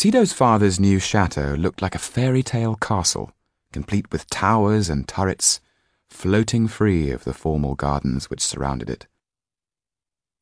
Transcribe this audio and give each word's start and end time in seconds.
Sido's 0.00 0.32
father's 0.32 0.80
new 0.80 0.98
chateau 0.98 1.54
looked 1.58 1.82
like 1.82 1.94
a 1.94 1.98
fairy 1.98 2.42
tale 2.42 2.74
castle, 2.74 3.32
complete 3.70 4.10
with 4.10 4.30
towers 4.30 4.88
and 4.88 5.06
turrets, 5.06 5.60
floating 6.08 6.68
free 6.68 7.10
of 7.10 7.24
the 7.24 7.34
formal 7.34 7.74
gardens 7.74 8.30
which 8.30 8.40
surrounded 8.40 8.88
it. 8.88 9.06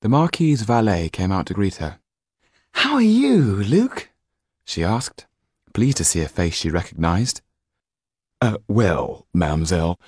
The 0.01 0.09
Marquis's 0.09 0.63
valet 0.63 1.09
came 1.09 1.33
out 1.33 1.47
to 1.47 1.55
greet 1.55 1.75
her. 1.82 1.98
How 2.75 2.95
are 2.95 3.02
you, 3.02 3.57
Luke? 3.57 4.11
she 4.64 4.84
asked, 4.84 5.27
pleased 5.75 5.96
to 5.96 6.04
see 6.04 6.22
a 6.22 6.29
face 6.29 6.54
she 6.54 6.70
recognized. 6.70 7.40
Uh, 8.40 8.59
well, 8.68 9.27
mademoiselle, 9.34 9.98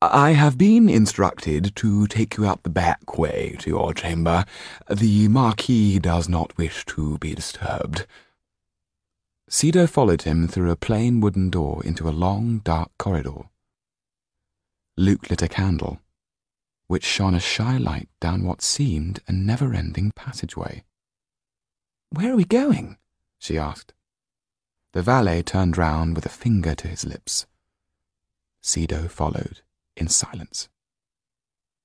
I 0.00 0.30
have 0.30 0.56
been 0.56 0.88
instructed 0.88 1.76
to 1.76 2.06
take 2.06 2.38
you 2.38 2.46
out 2.46 2.62
the 2.62 2.70
back 2.70 3.18
way 3.18 3.56
to 3.58 3.68
your 3.68 3.92
chamber. 3.92 4.46
The 4.88 5.28
Marquis 5.28 5.98
does 5.98 6.26
not 6.26 6.56
wish 6.56 6.86
to 6.86 7.18
be 7.18 7.34
disturbed. 7.34 8.06
Sido 9.48 9.86
followed 9.86 10.22
him 10.22 10.48
through 10.48 10.70
a 10.70 10.76
plain 10.76 11.20
wooden 11.20 11.50
door 11.50 11.84
into 11.84 12.08
a 12.08 12.10
long, 12.10 12.58
dark 12.60 12.90
corridor. 12.98 13.50
Luke 14.96 15.28
lit 15.30 15.42
a 15.42 15.48
candle, 15.48 16.00
which 16.86 17.04
shone 17.04 17.34
a 17.34 17.40
shy 17.40 17.76
light 17.76 18.08
down 18.20 18.44
what 18.44 18.62
seemed 18.62 19.20
a 19.28 19.32
never-ending 19.32 20.12
passageway. 20.14 20.84
Where 22.10 22.32
are 22.32 22.36
we 22.36 22.44
going? 22.44 22.98
she 23.38 23.58
asked. 23.58 23.92
The 24.92 25.02
valet 25.02 25.42
turned 25.42 25.76
round 25.76 26.14
with 26.14 26.24
a 26.24 26.30
finger 26.30 26.74
to 26.76 26.88
his 26.88 27.04
lips. 27.04 27.46
Sido 28.62 29.08
followed 29.08 29.60
in 29.96 30.08
silence. 30.08 30.68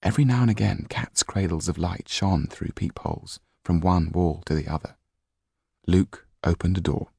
Every 0.02 0.24
now 0.24 0.42
and 0.44 0.52
again, 0.52 0.86
cat's 0.90 1.24
cradles 1.24 1.68
of 1.68 1.78
light 1.78 2.08
shone 2.08 2.48
through 2.48 2.72
peepholes 2.72 3.40
from 3.66 3.82
one 3.82 4.12
wall 4.12 4.42
to 4.46 4.54
the 4.54 4.68
other. 4.68 4.96
Luke 5.88 6.26
opened 6.44 6.78
a 6.78 6.82
door. 6.82 7.10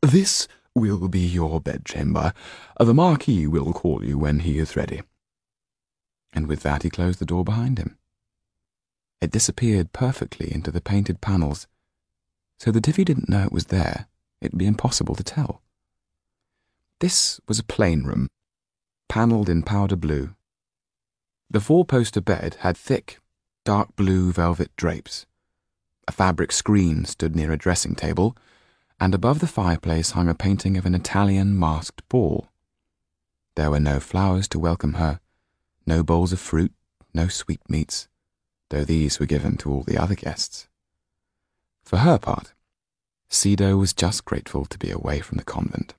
This 0.00 0.48
will 0.74 1.08
be 1.08 1.20
your 1.20 1.60
bedchamber. 1.60 2.32
The 2.78 2.94
Marquis 2.94 3.46
will 3.46 3.72
call 3.72 4.04
you 4.04 4.18
when 4.18 4.40
he 4.40 4.58
is 4.58 4.76
ready. 4.76 5.02
And 6.32 6.46
with 6.46 6.62
that 6.62 6.82
he 6.82 6.90
closed 6.90 7.18
the 7.18 7.26
door 7.26 7.44
behind 7.44 7.78
him. 7.78 7.98
It 9.20 9.30
disappeared 9.30 9.92
perfectly 9.92 10.52
into 10.52 10.70
the 10.70 10.80
painted 10.80 11.20
panels, 11.20 11.66
so 12.58 12.70
that 12.72 12.88
if 12.88 12.96
he 12.96 13.04
didn't 13.04 13.28
know 13.28 13.44
it 13.44 13.52
was 13.52 13.66
there, 13.66 14.06
it'd 14.40 14.58
be 14.58 14.66
impossible 14.66 15.14
to 15.14 15.22
tell. 15.22 15.62
This 17.00 17.40
was 17.46 17.58
a 17.58 17.64
plain 17.64 18.04
room, 18.04 18.28
panelled 19.08 19.48
in 19.48 19.62
powder 19.62 19.96
blue. 19.96 20.34
The 21.50 21.60
four-poster 21.60 22.20
bed 22.20 22.56
had 22.60 22.76
thick, 22.76 23.20
dark 23.64 23.94
blue 23.94 24.32
velvet 24.32 24.70
drapes. 24.76 25.26
A 26.08 26.12
fabric 26.12 26.50
screen 26.50 27.04
stood 27.04 27.36
near 27.36 27.52
a 27.52 27.58
dressing 27.58 27.94
table, 27.94 28.36
and 29.02 29.16
above 29.16 29.40
the 29.40 29.48
fireplace 29.48 30.12
hung 30.12 30.28
a 30.28 30.34
painting 30.34 30.76
of 30.76 30.86
an 30.86 30.94
Italian 30.94 31.58
masked 31.58 32.08
ball. 32.08 32.46
There 33.56 33.68
were 33.68 33.80
no 33.80 33.98
flowers 33.98 34.46
to 34.50 34.60
welcome 34.60 34.92
her, 34.92 35.18
no 35.84 36.04
bowls 36.04 36.32
of 36.32 36.38
fruit, 36.38 36.72
no 37.12 37.26
sweetmeats, 37.26 38.06
though 38.70 38.84
these 38.84 39.18
were 39.18 39.26
given 39.26 39.56
to 39.56 39.72
all 39.72 39.82
the 39.82 39.98
other 39.98 40.14
guests. 40.14 40.68
For 41.82 41.96
her 41.96 42.16
part, 42.16 42.52
Sido 43.28 43.76
was 43.76 43.92
just 43.92 44.24
grateful 44.24 44.66
to 44.66 44.78
be 44.78 44.92
away 44.92 45.18
from 45.18 45.36
the 45.36 45.42
convent. 45.44 45.94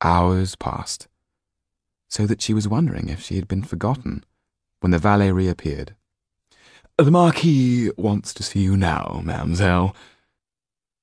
Hours 0.00 0.56
passed, 0.56 1.06
so 2.08 2.26
that 2.26 2.42
she 2.42 2.52
was 2.52 2.66
wondering 2.66 3.08
if 3.08 3.22
she 3.22 3.36
had 3.36 3.46
been 3.46 3.62
forgotten 3.62 4.24
when 4.80 4.90
the 4.90 4.98
valet 4.98 5.30
reappeared. 5.30 5.94
The 6.98 7.12
Marquis 7.12 7.92
wants 7.96 8.34
to 8.34 8.42
see 8.42 8.62
you 8.62 8.76
now, 8.76 9.22
mademoiselle. 9.24 9.94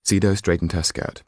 Sido 0.04 0.36
straightened 0.36 0.72
her 0.72 0.84
skirt, 0.84 1.24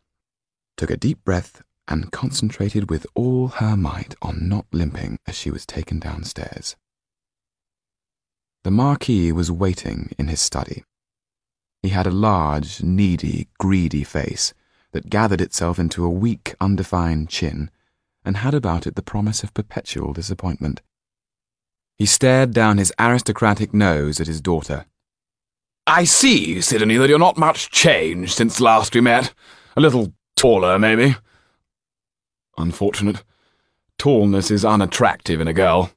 took 0.78 0.90
a 0.90 0.98
deep 0.98 1.24
breath, 1.24 1.62
and 1.88 2.12
concentrated 2.12 2.90
with 2.90 3.06
all 3.16 3.48
her 3.48 3.76
might 3.76 4.16
on 4.22 4.48
not 4.48 4.66
limping 4.72 5.18
as 5.28 5.36
she 5.36 5.52
was 5.52 5.66
taken 5.66 6.00
downstairs. 6.00 6.76
The 8.64 8.72
Marquis 8.72 9.32
was 9.32 9.52
waiting 9.52 10.12
in 10.18 10.28
his 10.28 10.40
study. 10.40 10.84
He 11.82 11.90
had 11.90 12.06
a 12.06 12.12
large, 12.12 12.84
needy, 12.84 13.48
greedy 13.60 14.04
face 14.04 14.54
that 14.92 15.10
gathered 15.10 15.42
itself 15.42 15.80
into 15.80 16.06
a 16.06 16.10
weak, 16.10 16.56
undefined 16.62 17.30
chin 17.30 17.72
and 18.24 18.38
had 18.38 18.54
about 18.54 18.86
it 18.86 18.96
the 18.96 19.02
promise 19.02 19.44
of 19.44 19.54
perpetual 19.54 20.14
disappointment. 20.14 20.82
He 21.98 22.06
stared 22.06 22.54
down 22.54 22.78
his 22.78 22.94
aristocratic 23.00 23.74
nose 23.74 24.20
at 24.20 24.28
his 24.28 24.42
daughter. 24.42 24.86
I 25.88 26.04
see, 26.04 26.58
Sidonie, 26.62 26.98
that 27.00 27.10
you're 27.10 27.20
not 27.20 27.38
much 27.38 27.70
changed 27.70 28.34
since 28.34 28.62
last 28.62 28.94
we 28.94 29.02
met. 29.02 29.34
A 29.76 29.82
little 29.82 30.14
taller, 30.36 30.78
maybe. 30.78 31.16
Unfortunate. 32.58 33.24
Tallness 33.98 34.52
is 34.52 34.66
unattractive 34.66 35.42
in 35.42 35.48
a 35.48 35.54
girl. 35.54 35.92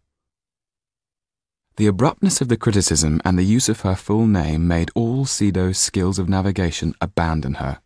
The 1.77 1.87
abruptness 1.87 2.41
of 2.41 2.49
the 2.49 2.57
criticism 2.57 3.21
and 3.25 3.39
the 3.39 3.45
use 3.45 3.69
of 3.69 3.81
her 3.81 3.97
full 3.97 4.27
name 4.27 4.69
made 4.69 4.91
all 4.95 5.25
Sido's 5.25 5.79
skills 5.79 6.19
of 6.19 6.29
navigation 6.29 6.95
abandon 7.01 7.55
her. 7.55 7.81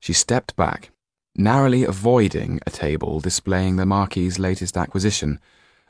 She 0.00 0.12
stepped 0.12 0.54
back, 0.54 0.90
narrowly 1.34 1.84
avoiding 1.84 2.60
a 2.66 2.70
table 2.70 3.20
displaying 3.20 3.76
the 3.76 3.86
Marquis's 3.86 4.38
latest 4.38 4.76
acquisition, 4.76 5.40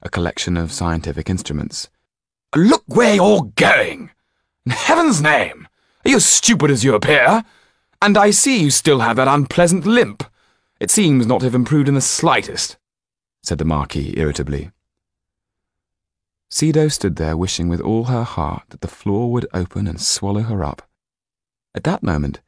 a 0.03 0.09
collection 0.09 0.57
of 0.57 0.73
scientific 0.73 1.29
instruments. 1.29 1.89
Look 2.55 2.85
where 2.87 3.17
you're 3.17 3.51
going! 3.57 4.11
Heaven's 4.71 5.21
name! 5.21 5.69
Are 6.05 6.11
you 6.11 6.17
as 6.17 6.27
stupid 6.27 6.71
as 6.71 6.85
you 6.85 6.95
appear? 6.95 7.45
And 8.01 8.17
I 8.17 8.31
see 8.31 8.63
you 8.63 8.71
still 8.71 9.01
have 9.01 9.17
that 9.17 9.29
unpleasant 9.29 9.85
limp. 9.85 10.25
It 10.79 10.91
seems 10.91 11.27
not 11.27 11.41
to 11.41 11.47
have 11.47 11.55
improved 11.55 11.89
in 11.89 11.95
the 11.95 12.01
slightest, 12.01 12.79
said 13.43 13.59
the 13.59 13.65
Marquis 13.65 14.15
irritably. 14.17 14.71
Sido 16.49 16.89
stood 16.89 17.17
there 17.17 17.37
wishing 17.37 17.69
with 17.69 17.81
all 17.81 18.05
her 18.05 18.25
heart 18.25 18.65
that 18.71 18.81
the 18.81 18.89
floor 18.89 19.31
would 19.31 19.47
open 19.53 19.87
and 19.87 20.01
swallow 20.01 20.43
her 20.43 20.65
up. 20.65 20.89
At 21.75 21.85
that 21.85 22.03
moment, 22.03 22.41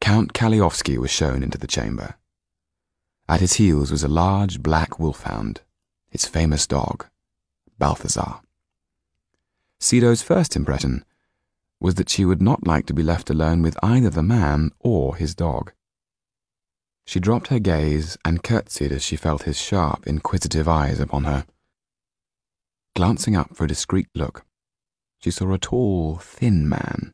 Count 0.00 0.32
Kalliovski 0.32 0.96
was 0.96 1.10
shown 1.10 1.42
into 1.42 1.58
the 1.58 1.66
chamber. 1.66 2.14
At 3.28 3.40
his 3.40 3.54
heels 3.54 3.90
was 3.90 4.02
a 4.02 4.08
large 4.08 4.62
black 4.62 4.98
wolfhound, 4.98 5.60
his 6.08 6.26
famous 6.26 6.66
dog, 6.66 7.06
Balthazar. 7.78 8.40
Sido's 9.78 10.22
first 10.22 10.56
impression 10.56 11.04
was 11.82 11.96
that 11.96 12.08
she 12.08 12.24
would 12.24 12.40
not 12.40 12.64
like 12.64 12.86
to 12.86 12.94
be 12.94 13.02
left 13.02 13.28
alone 13.28 13.60
with 13.60 13.76
either 13.82 14.08
the 14.08 14.22
man 14.22 14.70
or 14.78 15.16
his 15.16 15.34
dog. 15.34 15.72
She 17.04 17.18
dropped 17.18 17.48
her 17.48 17.58
gaze 17.58 18.16
and 18.24 18.44
curtsied 18.44 18.92
as 18.92 19.02
she 19.02 19.16
felt 19.16 19.42
his 19.42 19.60
sharp, 19.60 20.06
inquisitive 20.06 20.68
eyes 20.68 21.00
upon 21.00 21.24
her. 21.24 21.44
Glancing 22.94 23.34
up 23.34 23.56
for 23.56 23.64
a 23.64 23.68
discreet 23.68 24.06
look, 24.14 24.44
she 25.18 25.32
saw 25.32 25.52
a 25.52 25.58
tall, 25.58 26.18
thin 26.18 26.68
man, 26.68 27.10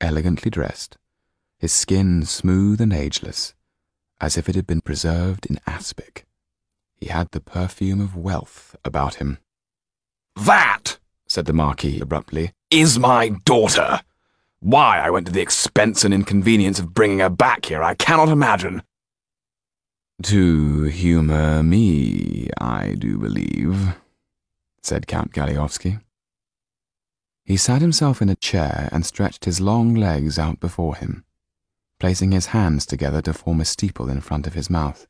elegantly 0.00 0.50
dressed, 0.50 0.96
his 1.58 1.72
skin 1.74 2.24
smooth 2.24 2.80
and 2.80 2.94
ageless, 2.94 3.54
as 4.18 4.38
if 4.38 4.48
it 4.48 4.54
had 4.54 4.66
been 4.66 4.80
preserved 4.80 5.44
in 5.44 5.60
aspic. 5.66 6.24
He 6.96 7.08
had 7.08 7.30
the 7.32 7.40
perfume 7.40 8.00
of 8.00 8.16
wealth 8.16 8.76
about 8.82 9.16
him. 9.16 9.38
That, 10.36 10.98
said 11.28 11.44
the 11.44 11.52
Marquis 11.52 12.00
abruptly, 12.00 12.52
is 12.70 12.98
my 12.98 13.28
daughter. 13.44 14.00
Why 14.66 14.98
I 14.98 15.10
went 15.10 15.28
to 15.28 15.32
the 15.32 15.40
expense 15.40 16.04
and 16.04 16.12
inconvenience 16.12 16.80
of 16.80 16.92
bringing 16.92 17.20
her 17.20 17.30
back 17.30 17.66
here, 17.66 17.84
I 17.84 17.94
cannot 17.94 18.28
imagine. 18.28 18.82
To 20.24 20.82
humour 20.82 21.62
me, 21.62 22.50
I 22.60 22.96
do 22.98 23.16
believe 23.16 23.94
said 24.82 25.06
Count 25.06 25.32
Kalliovski. 25.32 26.00
He 27.44 27.56
sat 27.56 27.80
himself 27.80 28.20
in 28.20 28.28
a 28.28 28.34
chair 28.34 28.88
and 28.90 29.06
stretched 29.06 29.44
his 29.44 29.60
long 29.60 29.94
legs 29.94 30.36
out 30.36 30.58
before 30.58 30.96
him, 30.96 31.24
placing 32.00 32.32
his 32.32 32.46
hands 32.46 32.86
together 32.86 33.22
to 33.22 33.32
form 33.32 33.60
a 33.60 33.64
steeple 33.64 34.10
in 34.10 34.20
front 34.20 34.48
of 34.48 34.54
his 34.54 34.68
mouth. 34.68 35.06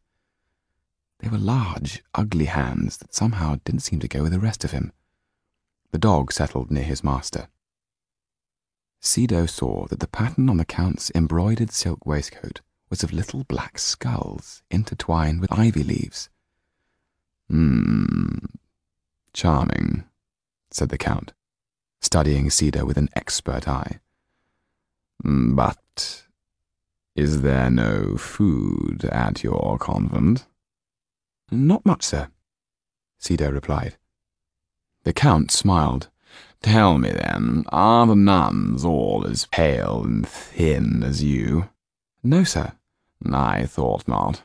They 1.20 1.30
were 1.30 1.38
large, 1.38 2.02
ugly 2.14 2.44
hands 2.44 2.98
that 2.98 3.14
somehow 3.14 3.60
didn't 3.64 3.84
seem 3.84 4.00
to 4.00 4.08
go 4.08 4.22
with 4.22 4.32
the 4.32 4.38
rest 4.38 4.64
of 4.64 4.72
him. 4.72 4.92
The 5.92 5.98
dog 5.98 6.30
settled 6.30 6.70
near 6.70 6.84
his 6.84 7.02
master. 7.02 7.48
Sido 9.06 9.48
saw 9.48 9.86
that 9.86 10.00
the 10.00 10.08
pattern 10.08 10.50
on 10.50 10.56
the 10.56 10.64
Count's 10.64 11.12
embroidered 11.14 11.70
silk 11.70 12.04
waistcoat 12.04 12.60
was 12.90 13.04
of 13.04 13.12
little 13.12 13.44
black 13.44 13.78
skulls 13.78 14.62
intertwined 14.68 15.40
with 15.40 15.52
ivy 15.52 15.84
leaves. 15.84 16.28
Hmm, 17.48 18.46
Charming, 19.32 20.04
said 20.72 20.88
the 20.88 20.98
Count, 20.98 21.32
studying 22.00 22.50
Sido 22.50 22.84
with 22.84 22.98
an 22.98 23.08
expert 23.14 23.68
eye. 23.68 24.00
Mm, 25.24 25.54
but 25.54 26.24
is 27.14 27.42
there 27.42 27.70
no 27.70 28.16
food 28.16 29.04
at 29.04 29.44
your 29.44 29.78
convent? 29.78 30.46
Not 31.50 31.86
much, 31.86 32.02
sir, 32.02 32.28
Sido 33.20 33.52
replied. 33.52 33.96
The 35.04 35.12
Count 35.12 35.52
smiled. 35.52 36.08
Tell 36.62 36.98
me 36.98 37.10
then, 37.10 37.64
are 37.68 38.06
the 38.06 38.16
nuns 38.16 38.84
all 38.84 39.26
as 39.26 39.46
pale 39.46 40.02
and 40.04 40.26
thin 40.26 41.02
as 41.04 41.22
you? 41.22 41.68
No, 42.22 42.44
sir. 42.44 42.72
I 43.32 43.66
thought 43.66 44.08
not. 44.08 44.42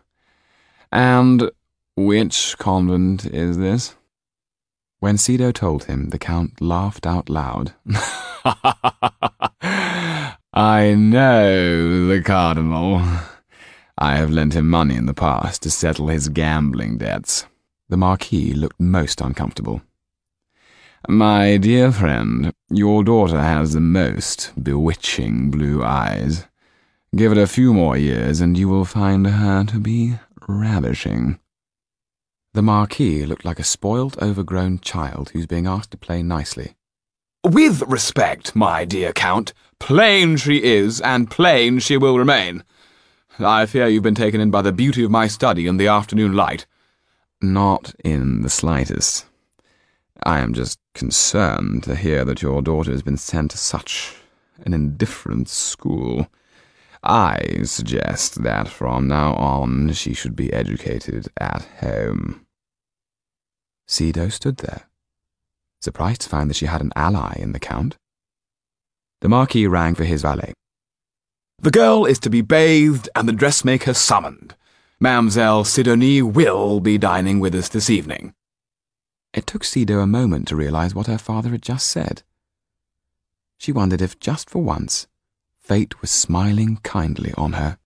And 0.92 1.52
which 1.96 2.58
convent 2.58 3.26
is 3.26 3.58
this? 3.58 3.96
When 5.00 5.18
Sido 5.18 5.52
told 5.52 5.86
him, 5.86 6.10
the 6.10 6.20
Count 6.20 6.62
laughed 6.62 7.08
out 7.08 7.30
loud. 7.30 7.74
I 10.54 10.94
know 10.96 12.08
the 12.08 12.22
Cardinal. 12.22 13.02
I 13.98 14.16
have 14.18 14.30
lent 14.32 14.54
him 14.54 14.70
money 14.70 14.96
in 14.96 15.06
the 15.06 15.14
past 15.14 15.64
to 15.64 15.72
settle 15.72 16.08
his 16.08 16.30
gambling 16.30 16.98
debts. 16.98 17.46
The 17.90 17.98
Marquis 17.98 18.54
looked 18.54 18.80
most 18.80 19.22
uncomfortable. 19.22 19.82
My 21.08 21.58
dear 21.58 21.92
friend, 21.92 22.54
your 22.70 23.04
daughter 23.04 23.42
has 23.42 23.74
the 23.74 23.80
most 23.80 24.52
bewitching 24.62 25.50
blue 25.50 25.84
eyes. 25.84 26.46
Give 27.16 27.32
it 27.32 27.40
a 27.40 27.48
few 27.48 27.74
more 27.74 27.98
years 27.98 28.40
and 28.40 28.56
you 28.56 28.70
will 28.70 28.86
find 28.86 29.26
her 29.26 29.64
to 29.64 29.80
be 29.80 30.20
ravishing. 30.48 31.40
The 32.54 32.62
Marquis 32.62 33.26
looked 33.26 33.46
like 33.46 33.60
a 33.60 33.64
spoilt, 33.64 34.22
overgrown 34.22 34.80
child 34.80 35.30
who's 35.30 35.48
being 35.48 35.66
asked 35.66 35.92
to 35.92 35.98
play 35.98 36.22
nicely. 36.22 36.76
With 37.44 37.82
respect, 37.84 38.56
my 38.56 38.86
dear 38.86 39.12
Count, 39.12 39.54
plain 39.80 40.38
she 40.38 40.62
is, 40.64 41.02
and 41.02 41.32
plain 41.32 41.80
she 41.80 41.98
will 41.98 42.20
remain. 42.20 42.64
I 43.40 43.66
fear 43.66 43.88
you've 43.88 44.04
been 44.04 44.14
taken 44.14 44.40
in 44.40 44.52
by 44.52 44.62
the 44.62 44.72
beauty 44.72 45.04
of 45.04 45.10
my 45.10 45.28
study 45.28 45.66
in 45.66 45.78
the 45.78 45.88
afternoon 45.88 46.34
light. 46.34 46.68
Not 47.42 47.96
in 48.04 48.44
the 48.44 48.50
slightest. 48.50 49.26
I 50.24 50.40
am 50.40 50.54
just 50.54 50.78
concerned 50.94 51.84
to 51.84 51.96
hear 51.96 52.26
that 52.26 52.42
your 52.42 52.62
daughter 52.62 52.92
has 52.92 53.02
been 53.02 53.18
sent 53.18 53.52
to 53.52 53.58
such 53.58 54.16
an 54.66 54.74
indifferent 54.74 55.50
school. 55.50 56.28
I 57.04 57.64
suggest 57.64 58.44
that 58.44 58.68
from 58.68 59.08
now 59.08 59.34
on 59.36 59.94
she 59.94 60.14
should 60.14 60.36
be 60.36 60.54
educated 60.54 61.28
at 61.40 61.64
home. 61.80 62.46
Sido 63.88 64.30
stood 64.30 64.58
there, 64.58 64.84
surprised 65.82 66.22
to 66.22 66.30
find 66.30 66.50
that 66.50 66.56
she 66.56 66.68
had 66.68 66.82
an 66.82 66.94
ally 66.96 67.36
in 67.38 67.52
the 67.52 67.60
Count. 67.60 67.98
The 69.22 69.30
Marquis 69.30 69.68
rang 69.68 69.96
for 69.96 70.04
his 70.04 70.22
valet. 70.22 70.54
The 71.60 71.72
girl 71.72 72.06
is 72.06 72.20
to 72.20 72.30
be 72.30 72.42
bathed 72.42 73.10
and 73.16 73.28
the 73.28 73.34
dressmaker 73.34 73.94
summoned. 73.94 74.56
Mademoiselle 75.00 75.64
Sidonie 75.64 76.22
will 76.22 76.80
be 76.80 76.98
dining 76.98 77.40
with 77.40 77.56
us 77.56 77.70
this 77.70 77.90
evening. 77.90 78.34
It 79.34 79.48
took 79.48 79.64
Sido 79.64 80.02
a 80.02 80.08
moment 80.08 80.48
to 80.50 80.56
realize 80.56 80.94
what 80.94 81.08
her 81.08 81.18
father 81.18 81.52
had 81.52 81.62
just 81.62 81.88
said. 81.88 82.24
She 83.58 83.72
wondered 83.72 84.02
if, 84.02 84.20
just 84.20 84.50
for 84.50 84.62
once, 84.62 85.08
fate 85.60 86.02
was 86.02 86.12
smiling 86.12 86.78
kindly 86.84 87.34
on 87.38 87.54
her. 87.54 87.78